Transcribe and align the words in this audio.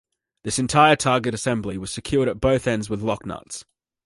This 0.43 0.57
entire 0.57 0.95
target 0.95 1.35
assembly 1.35 1.77
was 1.77 1.91
secured 1.93 2.27
at 2.27 2.41
both 2.41 2.65
ends 2.65 2.89
with 2.89 3.03
locknuts. 3.03 3.65